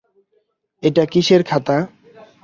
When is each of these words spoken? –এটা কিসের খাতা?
–এটা 0.83 1.03
কিসের 1.05 1.41
খাতা? 1.43 1.77